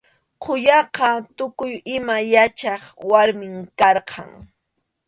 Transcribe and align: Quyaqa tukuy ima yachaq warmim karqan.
Quyaqa 0.43 1.09
tukuy 1.37 1.73
ima 1.95 2.15
yachaq 2.33 2.83
warmim 3.09 3.57
karqan. 3.79 4.29